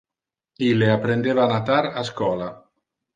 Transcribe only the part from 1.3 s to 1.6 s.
a